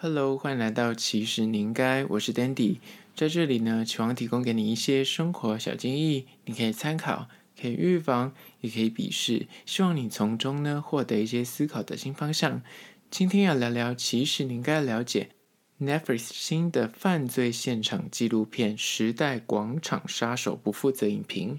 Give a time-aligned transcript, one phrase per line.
[0.00, 2.78] Hello，欢迎来到其实你应该，我是 Dandy，
[3.16, 7.28] 在这里呢，期望提供给你一些生活小建议，你可以参考，
[7.60, 12.62] 可以预防，也可以鄙视，希望你从中呢获得一些思考的新方向。
[13.10, 15.30] 今天要聊聊，其实你应该了解
[15.80, 21.58] Netflix 新的犯罪现场纪录片《时代广场杀手》不负责影评。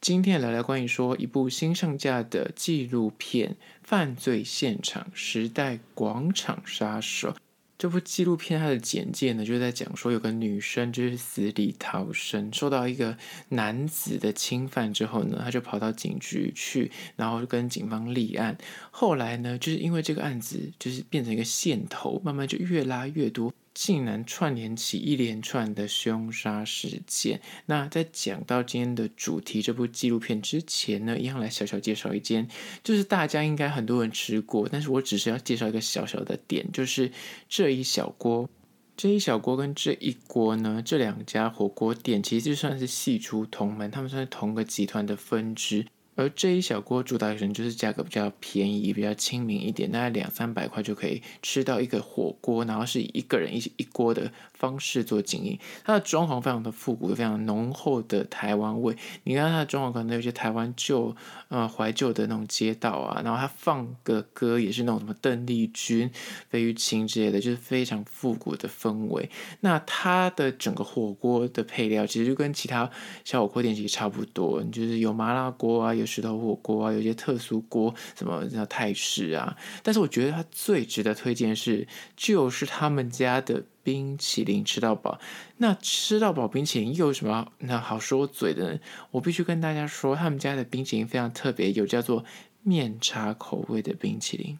[0.00, 3.50] 今天聊聊关于说一部新上架的纪录片
[3.82, 7.32] 《犯罪现场：时代广场杀手》。
[7.76, 13.18] 这部纪录片它的简介呢，就是在讲说有个女生就是死里逃生，受到一个
[13.50, 18.56] 男子的侵犯之后呢，她就跑到警局去，然后跟警方立案。
[18.90, 23.52] 后来呢，就是因为这个案子就是变成一个线头，慢慢就越拉越多。
[23.72, 27.40] 竟然串联起一连串的凶杀事件。
[27.66, 32.48] 那在讲到今天的主题这部纪录片之前呢，一样来小小介绍一间，
[32.82, 37.10] 就是大家应该很多人吃过，但是我只是要介绍一个小小的点，就是
[37.48, 38.48] 这一小锅。
[38.96, 45.86] 这一小锅跟这一锅呢，这两家火锅店其实就算是系出同门，他们算是同个集团的分支。
[46.20, 55.58] 而这一小锅主打可能就是价格比较便宜，比较亲民一点，大概两三百块就可以吃到一个火锅，然后是以一个人一一锅的方式做经营。
[55.82, 58.94] 它的装潢非常的复古，非常浓厚的台湾味。
[59.24, 61.16] 你看它的装潢可能有些台湾旧
[61.48, 66.10] 呃怀旧的那种街道啊，然后它放个歌也是那种什么邓丽君、
[66.50, 69.30] 费玉清之类的，就是非常复古的氛围。
[69.60, 72.90] 那它的整个火锅的配料其实就跟其他
[73.24, 76.09] 小火锅店其实差不多，就是有麻辣锅啊，有。
[76.10, 79.56] 石头火锅啊，有些特殊锅，什么叫泰式啊？
[79.84, 85.20] 但是我觉得它最值得推荐是，就是他们家的冰淇淋吃到饱。
[85.58, 88.80] 那吃到饱冰淇淋又有什么那好说嘴的呢？
[89.12, 92.24] 我必须跟大家说，他们家的冰淇淋非常特别，有叫做
[92.62, 94.58] 面茶口味的冰淇淋，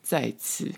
[0.00, 0.72] 在此。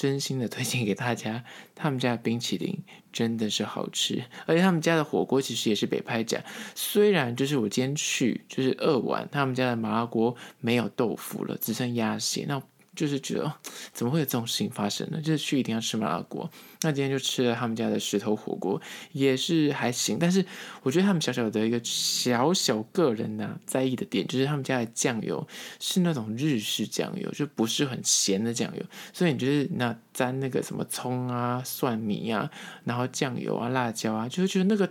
[0.00, 6.42] 真心的推荐给大家，他们家的冰淇淋 真的是好吃，而且他们家的火锅其实也是北派展。
[6.74, 12.46] 虽然就是我今天去就是二碗，他们家的麻辣锅没有豆腐了，只剩鸭血。
[12.48, 12.62] 那
[13.00, 13.50] 就是觉得，
[13.94, 15.18] 怎么会有这种事情发生呢？
[15.22, 16.50] 就是去一定要吃麻辣锅。
[16.82, 18.78] 那今天就吃了他们家的石头火锅，
[19.12, 20.18] 也是还行。
[20.20, 20.44] 但是
[20.82, 25.46] 我觉得他们小小的一个小小个人呐、啊，在意的点，就是他们家的酱油
[25.78, 28.82] 是那种日式酱油，就不是很咸的酱油。
[29.14, 32.50] 所以你就是那沾那个什么葱啊、蒜米啊，
[32.84, 34.86] 然后酱油啊、辣椒啊，就会觉得那个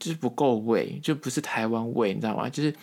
[0.00, 2.48] 就是不够味，就不是台湾味，你知道吗？
[2.48, 2.74] 就是。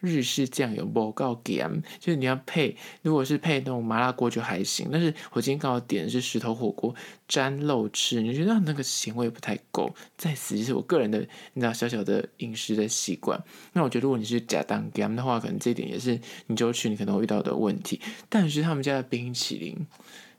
[0.00, 4.88] 日式酱油不够咸，就是你要配，如果是配那种麻辣锅就还行。
[4.92, 6.94] 但是我今天刚好点的是石头火锅
[7.26, 9.94] 沾肉吃，你就觉得那个咸味不太够。
[10.16, 11.18] 在此就是我个人的，
[11.54, 13.42] 你知道小小的饮食的习惯。
[13.72, 18.00] 那我觉得如果你是假当咸的话，可能这一点也是你就去你可能会遇到的问题。
[18.28, 19.86] 但是他们家的冰淇淋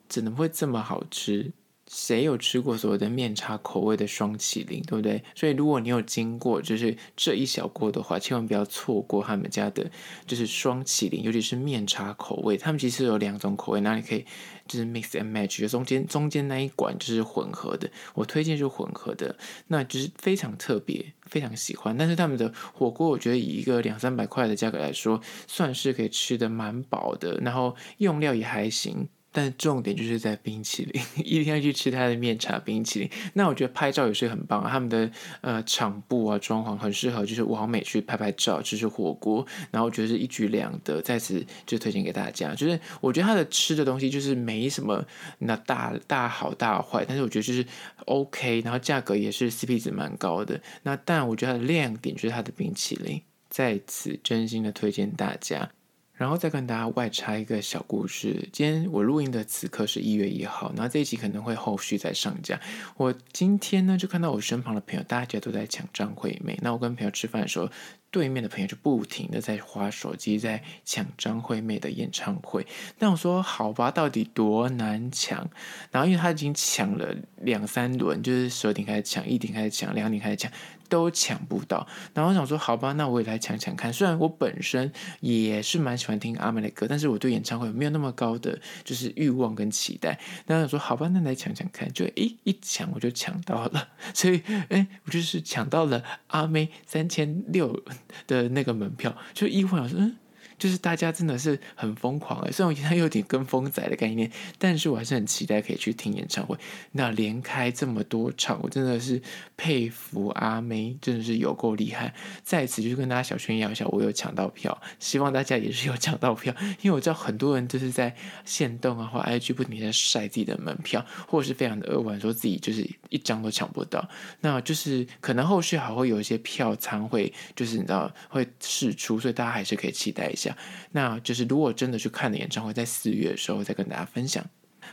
[0.07, 1.51] 怎么会这么好吃？
[1.89, 5.23] 谁有吃过所谓的面茶口味的双淇淋，对不对？
[5.33, 9.89] 所以如果你有经过就是这一小锅的话，千万不要错过他们家的，
[10.25, 12.57] 就是双淇淋，尤其是面茶口味。
[12.57, 14.25] 他们其实有两种口味，那你可以
[14.67, 17.89] 就是 mix and match，中间中间那一管就是混合的。
[18.13, 19.37] 我推荐是混合的，
[19.67, 21.97] 那就是非常特别，非常喜欢。
[21.97, 29.07] 但是他们的火锅，我觉得以一个两三百块的价格来说，算是可以吃得蛮饱的，然后用料也还行。
[29.37, 33.09] 但重点就是在冰淇淋， 一定要去吃它的面茶冰淇淋。
[33.33, 35.11] 那我觉得拍照也是很棒，他们的
[35.41, 39.45] 呃场布啊装潢很适合，就是完美去拍拍照，吃火锅。
[39.69, 42.55] 然后我觉得是一举两得，在此就推荐给大家。
[42.55, 45.05] 就是我觉得它的吃的东西就是没什么
[45.37, 47.63] 那大大好大坏，但是我觉得就是
[48.05, 50.59] OK，然后价格也是 CP 值蛮高的。
[50.81, 53.21] 那但我觉得它的亮点就是它的冰淇淋，
[53.51, 55.69] 在此真心的推荐大家。
[56.17, 58.49] 然后再跟大家外插一个小故事。
[58.51, 62.59] 今天我录音的此刻是一月一号，那这一集可能会后续再上架。
[62.97, 66.57] 我今天呢就看到我身旁的朋友，大家都在抢张惠妹。
[66.61, 67.69] 那我跟朋友吃饭的时候，
[68.17, 72.65] 对面的朋友就不停的在划手机，在抢张惠妹的演唱会。
[72.97, 75.47] 那我说好吧，到底多难抢？
[75.91, 80.51] 然后因为他已经抢了两三轮，就是十二点开始抢，一点开始抢，两点开始抢。
[80.89, 83.91] 都抢不到，然后我想说，好吧，那我也来抢抢看。
[83.91, 84.89] 虽然我本身
[85.19, 90.17] 也是蛮喜欢听阿妹的歌，但是我对演唱会没有那么高的就是欲望跟期待。
[90.45, 91.91] 然后我说，好吧，那来抢抢看。
[91.91, 97.83] 就诶一抢我就抢到了， 所以诶我就是抢到了阿妹三千六
[98.27, 100.15] 的那个门票，就意外说，嗯，
[100.57, 106.57] 就是大家真的是很疯狂哎，虽然我觉得他有点跟风仔的概念，但是我还是很期待可以去听演唱会。
[106.91, 109.21] 那连开这么多场，我真的是
[109.55, 112.13] 佩服阿妹，真的是有够厉害。
[112.43, 124.07] 在此就是跟大家小炫耀一下，我有抢到票，希望大家也是有抢到票，因为我知道很多人就是在限动啊或 IG 不停在晒自己的门票，或者是非常的扼腕，说自己就是一张都抢不到。
[124.41, 130.46] 那就是可能后续还会有一些票仓会，就是你知道会释出，所以大家还是可以期待一下。
[130.91, 134.45] 那就是如果真的去看的演唱会，在四月的时候再跟大家分享。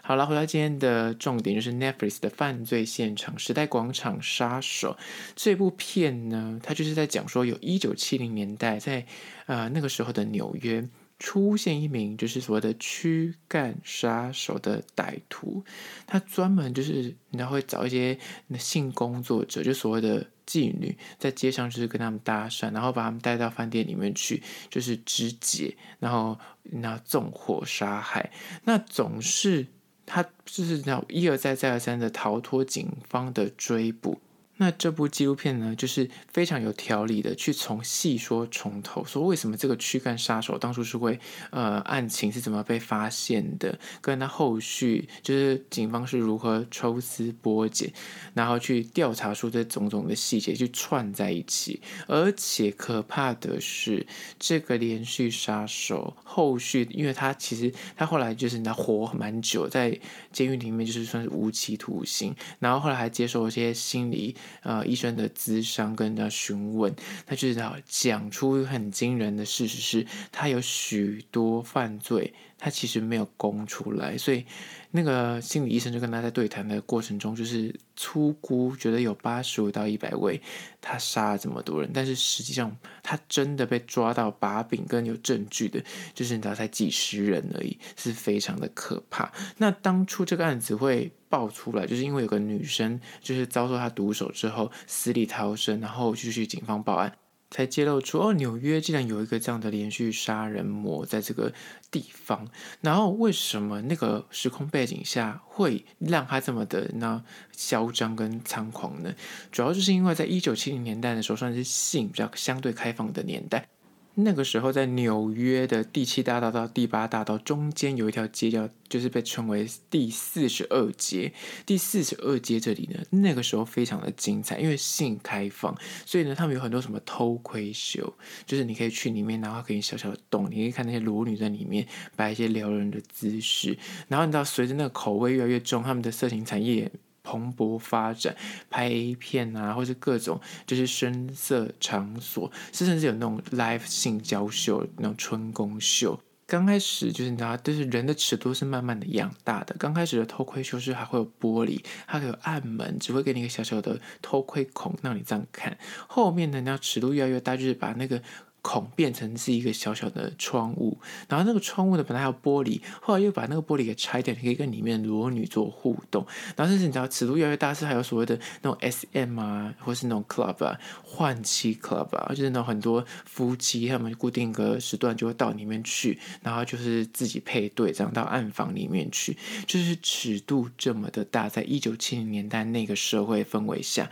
[0.02, 4.96] 好了，回到今天的重点，就是 Netflix 的犯罪现场《时代广场杀手》
[5.36, 9.06] 这部片呢，它就是在讲说，有一九七零年代在
[9.46, 10.84] 呃那个时候的纽约
[11.18, 15.64] 出现一名就是所谓的躯干杀手的歹徒，
[16.06, 18.18] 他专门就是然后会找一些
[18.58, 20.26] 性工作者，就所谓的。
[20.46, 28.30] 妓女在街上就是跟他们搭讪，然后把他们带到饭店里面去，就是肢解，然后那纵火杀害。
[28.64, 29.66] 那总是
[30.04, 34.20] 他就是那一而再再而三的逃脱警方的追捕。
[34.56, 41.18] 那这部纪录片呢，就是非常有条理的去从细说从头，说为什么这个躯干杀手当初是会
[41.50, 47.92] 呃案情是怎么被发现的，跟他后续就是警方是如何抽丝剥茧，
[48.32, 51.82] 然后去调查出这种种的细节，去串在一起。
[52.06, 54.06] 而且可怕的是，
[54.38, 59.98] 这个连续杀手后续，因为他其实他后来就是他活蛮久，在
[60.30, 64.36] 监狱里面就是算是无期徒刑，然后后来还接受一些心理。
[64.62, 66.94] 呃，医生的咨商跟人家询问，
[67.26, 74.44] 他就是要讲出很惊人的事实是，他有许多犯罪，他其实没有供出来，所以
[74.90, 80.40] 那个心理医生就跟他在对谈的过程中，就是粗估觉得有八十五到一百位，
[80.80, 85.82] 他杀了这么多人，但是实际上他真的被抓到把柄跟有证据的，
[86.14, 89.32] 就是你知道才几十人而已，是非常的可怕。
[89.58, 91.12] 那当初这个案子会。
[91.34, 97.12] 爆出来，就是因为有个女生就是遭受他毒手之后死里逃生，然后就去警方报案，
[97.54, 101.52] 才揭露出哦，纽约竟然有一个这样的连续杀人魔在这个
[101.88, 102.48] 地方。
[102.80, 107.22] 然后为什么那个时空背景下会让他这么的那
[107.52, 109.14] 嚣张跟猖狂呢？
[109.52, 113.68] 主要就是因为在一九七零年代的时候，算是性比较相对开放的年代。
[114.16, 121.32] 那个时候，在纽约的第七大道到第八大道中间有一条街叫，就是被称为第四十二街。
[121.66, 125.76] 第四十二街这里呢，那个时候非常的精彩，因为性开放，
[126.06, 128.14] 所以呢，他们有很多什么偷窥秀，
[128.46, 131.84] 就是你可以去里面，然后给你小小的洞，你可以看那些裸女在里面
[132.14, 133.76] 摆一些撩人的姿势。
[134.06, 136.90] 然后你知道，随着那个口味越来越重，他们的色情产业。
[137.24, 138.36] 蓬勃发展，
[138.70, 146.20] 拍 A 片啊，或是各种就是声色场所，甚至有那种 live 性交秀，那种春宫秀。
[146.46, 149.74] 刚开始就是你知道，就是人的尺度是慢慢的养大的。
[149.78, 155.76] 刚开始的偷窥秀是还会有玻璃，还会有暗门，只会给你一个小小的偷窥孔，让你这样看。
[156.06, 158.22] 后面呢，你要尺度越来越大，就是把那个。
[158.64, 160.96] 孔变成是一个小小的窗户，
[161.28, 166.26] 然后那个窗户呢，本来还有玻璃，后来又把那个玻璃给拆掉，你可以跟里面裸女做互动。
[166.56, 184.10] 然后甚至你知道尺度越来越大，是还有所谓的那种 SM 啊，或是那种 club 啊，换妻 club 啊，就是那种很多夫妻他们固定个时段就会到里面去，然后就是自己配对，这样到暗房里面去，就是尺度这么的大，在一九七零年代那个社会氛围下，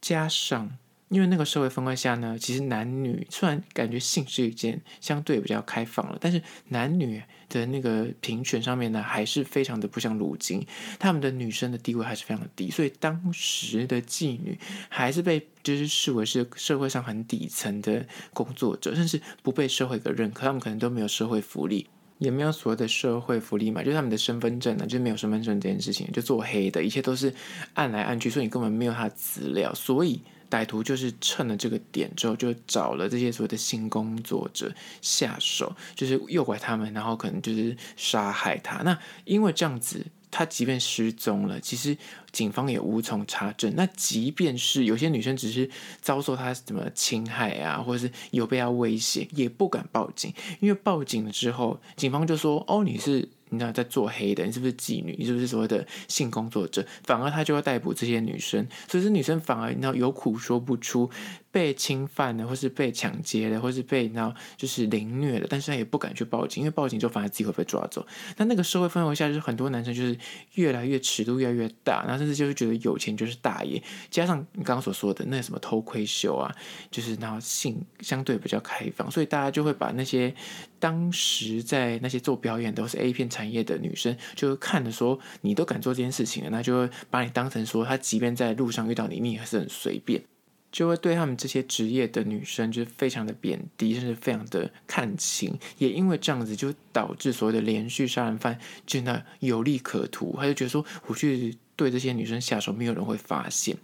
[0.00, 0.78] 加上。
[1.12, 10.66] 因为那个社会氛围下呢，其实男女虽然感觉性是一件相对比较开放了，但是男女的那个平权上面呢，还是非常的不像如今，
[10.98, 14.58] 他们的女生的地位还是非常的低，所以当时的妓女
[14.88, 27.34] 还是被就是视为是社会上很底层的工作者，甚至不被社会的认可，他们可能都没有社会福利，也没有所谓的社会福利嘛，就是他们的身份证呢，就是没有身份证这件事情，就做黑的，一切都是
[27.74, 30.22] 按来按去，所以你根本没有他的资料，所以。
[30.52, 38.82] 歹徒就是趁了这个点之后，就找了这些所谓的性工作者下手，就是诱拐他们，然后可能就是杀害他。
[38.82, 41.96] 那因为这样子，他即便失踪了，其实
[42.32, 43.72] 警方也无从查证。
[43.74, 45.70] 那即便是有些女生只是
[46.02, 55.14] 遭受他什么侵害啊，或者是有被他威胁，也不敢报警，因为报警了之后，警方就说：“哦，你是。”你知道在做黑的，你是不是妓女？
[55.18, 56.84] 你是不是所谓的性工作者？
[57.04, 61.10] 反而他就要逮捕这些女生，所以这女生反而你知道有苦说不出，
[61.52, 68.04] 被侵犯的，或是被抢劫了，或是被那就是凌虐了，但是他也不敢去报警，因为报警就反而自己会被抓走。
[68.38, 70.16] 那那个社会氛围下，就是很多男生就是
[70.54, 73.80] 越来越尺度越来越大，然后甚至就是觉得有钱就是大爷。
[74.10, 76.50] 加上你刚刚所说的那什么偷窥秀啊，
[76.90, 80.34] 就是然后性相对比较开放，所以大家就会把那些
[80.78, 90.22] 当时在那些做表演都是 A 片产业的女生，就看着说你都敢做这件事情了，那就会把你当成说他即便在路上遇到你，你也是很随便。
[90.72, 95.56] 就会对他们这些职业的女生，就是非常的贬低，甚至非常的看轻。
[95.78, 103.76] 也因为这样子，就导致所谓的连续杀人犯真的有利可图，他就觉得说，我去对这些女生下手，没有人会发现。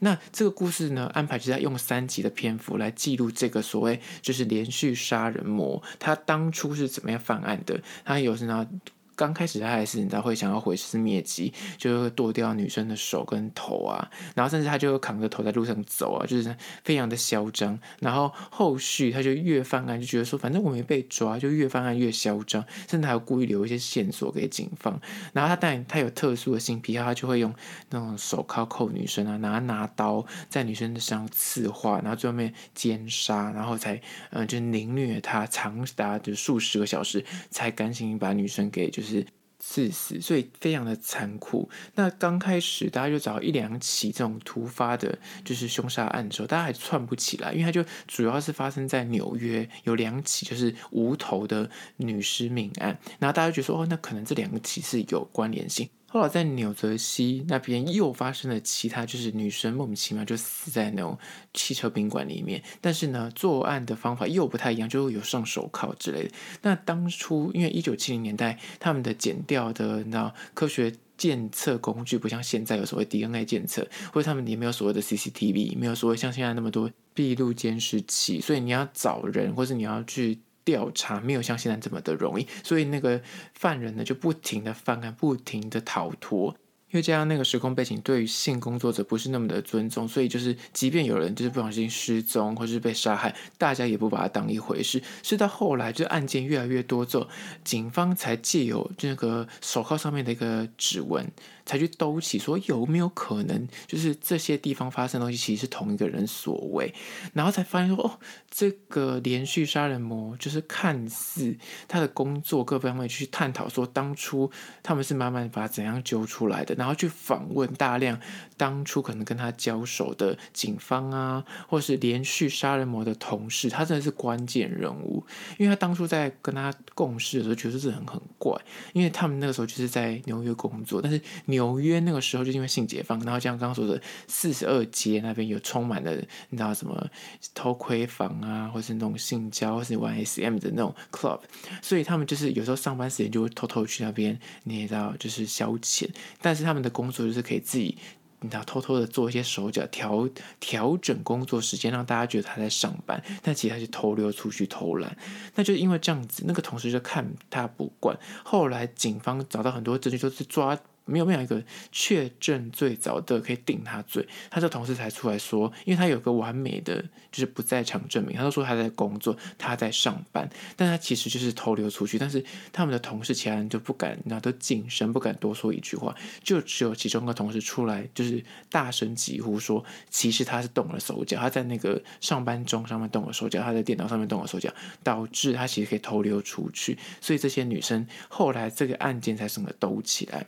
[0.00, 8.68] 那这个故事呢，安排就是在用三集的篇幅来记录这个所谓就是连续杀人魔，他当初是怎么样犯案的，他有时呢。
[9.14, 17.78] 刚开始他还是你知道会想要毁尸灭迹，就会剁掉女生的手跟头啊，然后甚至他就扛着头在路上走啊，就是非常的嚣张。
[18.00, 25.00] 然后后续他就越犯案，就觉得说反正我没被抓，就越犯案越嚣张，甚至还有故意留一些线索给警方。
[25.32, 27.54] 然后他当然他有特殊的性癖好，他就会用
[27.90, 34.00] 那种手铐扣女生啊，拿拿刀在女生的身上刺划，然后最后面奸杀，然后才
[34.30, 39.08] 嗯就凌虐她长达就数十个小时，才赶紧把女生给就就。
[39.08, 39.26] 是
[39.64, 41.70] 致死，所以非常的残酷。
[41.94, 55.88] 那刚开始大家就找一两起这种突发的，就是凶杀案的时候，大家还串不起来，因为它就主要是发生在纽约，有两起就是无头的女尸命案，然后大家就觉得说，哦，那可能这两个起是有关联性。
[56.12, 61.18] 后来在纽泽西那边又发生了其他，就是女生莫名其妙就死在那种
[61.54, 66.34] 汽车宾馆里面，但是呢，作案的方法又不太一样，就有上手铐之类的。
[66.60, 80.40] 那当初因为一九七零年代他们的检调的，那科学检测工具不像现在有所谓 DNA 检测，或者他们也没有所谓的 CCTV，没有所谓像现在那么多闭路监视器，所以你要找人，或是你要去。
[80.64, 83.20] 调查没有像现在这么的容易，所以那个
[83.54, 86.56] 犯人呢就不停的犯案，不停的逃脱。
[86.90, 95.02] 因为这样那个时空背景对于性工作者不是那么的尊重，所以就是即便有人就是不小心失踪或是被杀害，大家也不把它当一回事。
[95.22, 97.26] 是到后来，就是案件越来越多之后，
[97.64, 101.26] 警方才借由这个手铐上面的一个指纹。
[101.64, 106.92] 才去兜起，说有没有可能，就是这些地方发生的东西其实是同一个人所为，
[107.32, 108.18] 然后才发现说，哦，
[108.50, 114.50] 这个连续杀人魔就是看似他的工作各方面去探讨说，当初
[114.82, 118.20] 他们是慢慢把怎样揪出来的，然后去访问大量
[118.56, 125.24] 当初可能跟他交手的警方啊，或是连续杀人魔的同事，他真的是关键人物，
[125.58, 128.60] 因为他当初在跟他共事的时候，觉得这人很怪，
[128.92, 131.20] 因为他们那个时候就是在纽约工作，但是。
[131.52, 136.12] 纽约那个时候就因为性解放，然后像刚刚说的四十二街那边有充满了
[136.48, 137.06] 你知道什么
[137.54, 141.40] 偷窥房啊，或是那种性交，或是玩 SM 的那种 club，
[141.80, 146.08] 所以他们就是有时候上班时间就会偷偷去那边，你也知道就是消遣，
[146.40, 147.96] 但是他们的工作就是可以自己。
[148.44, 150.28] 你知道，偷偷的做一些手脚调
[150.58, 155.16] 调整工作时间，让大家觉得他在上班，但其实他是偷溜出去偷懒。
[155.54, 158.18] 那就因为这样子，那个同事就看他不惯。
[158.42, 160.76] 后来警方找到很多证据，都是抓。
[161.12, 172.42] 没有没有一个确证最早的可以定他罪，他这同事才出来说，因为他有个完美的就是不在场证明，他都说他在工作，他在上班，但他其实就是偷溜出去，但是
[172.72, 190.46] 他们的同事其他人就不敢，然后都谨慎，不敢多说一句话，就只有其中一个同事出来，就是大声疾呼说，其实他是动了手脚，他在那个上班中上面动了手脚，他在电脑上面动了手脚，导致他其实可以偷溜出去，所以这些女生后来这个案件才整个抖起来。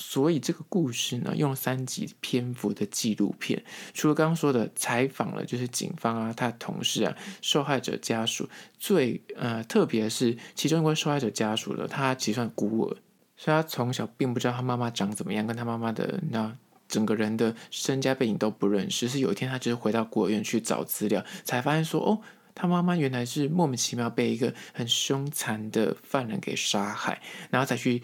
[0.00, 12.96] 所以这个故事呢，用三集篇幅的纪录片，除了刚刚说的采访了，就是警方啊，他的同事啊，受害者家属，最呃特别是，其中一位受害者家属了，他其实算孤儿，
[13.36, 19.08] 所以他从小并不知道他妈妈长怎么样，跟他妈妈的那整个人的身家背景都不认识。
[19.08, 22.20] 是有一天他就是回到孤儿院去找资料，才发现说，哦，
[22.54, 28.00] 他妈妈原来是莫名其妙被一个很凶残的犯人给杀害，然后再去。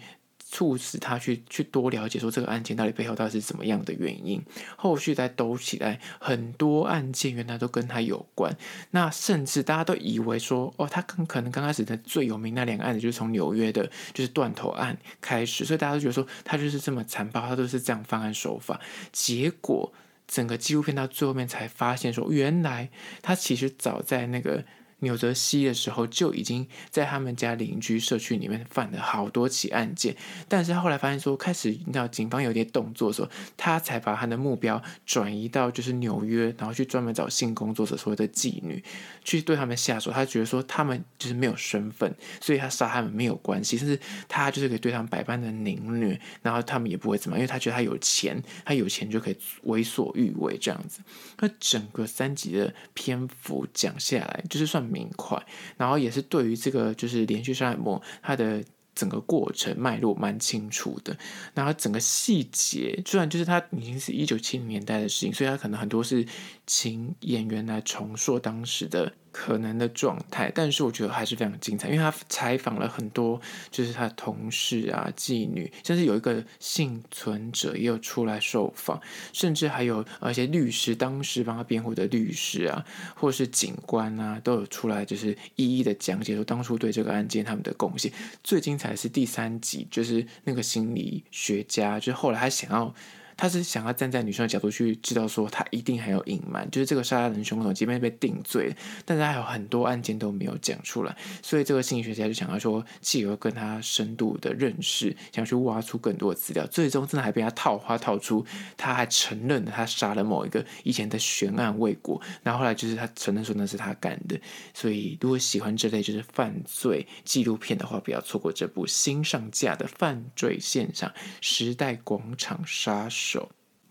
[0.47, 4.39] 促使他去去多了解说这个案件到底背后到底是怎么样的原因，
[4.77, 8.55] 后续再兜起来，很多案件原来都跟他有关。
[8.91, 18.79] 那甚至大家都以为说，哦，他刚可能刚开始的最有名那两个案子就是从纽约的，就是断头案开始，所以大家都觉得说他就是这么残暴，他都是这样犯案手法。
[19.11, 19.91] 结果
[20.27, 22.89] 整个纪录片到最后面才发现说，原来
[23.23, 24.63] 他其实早在那个。
[25.05, 30.15] 纽泽西的时候，就已经在他们家邻居社区里面犯了好多起案件。
[30.49, 38.83] 但是后来发现说，开始你知道警方有点动作的时候，他才把他的目标转移到就是纽约，然后去专门找性工作者所谓的妓女，
[39.23, 40.11] 去对他们下手。
[40.11, 51.01] 他觉得说他们就是没有身份，所以他杀他们没有关系，甚至他就是可以对他们百般的凌虐，然后他们也不会怎么，因为他觉得他有钱，他有钱就可以为所欲为这样子。
[51.39, 55.37] 那整个三集的篇幅讲下来，就是算明快，
[55.77, 58.63] 然后也是对于这个就是连续杀人魔他的。
[58.95, 61.17] 整个过程脉络蛮清楚的，
[61.53, 66.25] 然后整个细节，虽然就是它已经是一九七零年代的事情，所以它可能很多是
[66.67, 69.13] 请演员来重塑当时的。
[69.37, 73.37] 可能的状态，但是我觉得还是非常精彩，因为他采访了很多，
[73.69, 78.97] 就是他的同事啊、妓女，甚至有一个幸存者也有出来受访，
[79.33, 88.09] 甚至还有而且律师，当时帮他辩护的律师啊，或是警官啊，都有出来，就是一一的讲解说当初对这个案件他们的贡献。
[88.41, 92.95] 最精彩的是第三集，就是那个心理学家，就后来他想要。
[93.37, 98.73] 他是想要站在女生的角度去知道说，他一定还有隐瞒，就是这个杀人凶手即便被定罪，
[99.03, 108.45] 但是他还有很多案件都没有讲出来，所以这个心理学家就想要说，继而跟他深度的认识，想要去挖出更多的资料，最终真的还被他套话套出，
[108.77, 114.39] 他还承认了他杀了某一个以前的悬案未果，然后后来就是他承认说那是他干的，
[114.73, 121.11] 所以如果喜欢这类就是犯罪纪录片的话，不要错过这部新上架的犯罪现场
[121.41, 123.24] 时代广场杀手。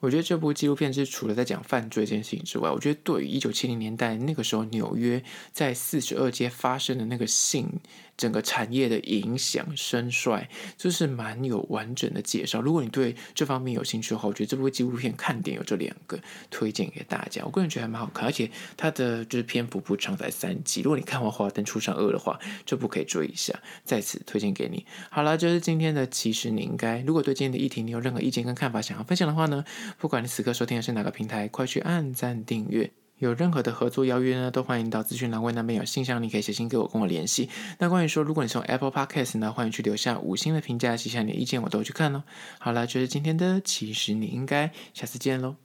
[0.01, 7.81] 我觉得这部纪录片是除了在讲犯罪这件事情之外，我觉得对于一九七零年代那个时候纽约在四十二街发生的那个性。
[8.17, 12.61] 整个产业的影响兴衰，就是蛮有完整的介绍。
[12.61, 16.19] 如果你对这方面有兴趣的话，我觉得这部纪录片看点有这两个，
[16.51, 17.43] 推荐给大家。
[17.45, 20.83] 我个人觉得还蛮好看，而且它的就是篇幅不长，才三集。
[20.83, 23.55] 如果你看完《华灯初上二》的话，这部可以追一下。
[23.85, 24.87] 在此推荐给你。
[25.11, 27.01] 好了，就是今天的，其实你应该。
[27.03, 29.65] 如果对今天的议题你有任何意见跟看法想要分享的话呢，
[29.99, 33.04] 不管你此刻收听的是哪个平台，快去按赞订阅。
[33.25, 37.49] 有任何的合作邀约呢，都欢迎到资讯栏位那边有信箱，你可以写信给我，跟我联系。
[37.79, 42.23] 那关于说，如果你是用 Apple Podcast 呢，欢迎去留下五星的评价，写下你的意见，我都去看哦。
[42.59, 45.64] 好了，就是今天的，其实你应该下次见喽。